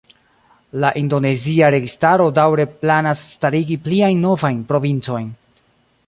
[0.83, 5.29] La indonezia registaro daŭre planas starigi pliajn novajn provincojn.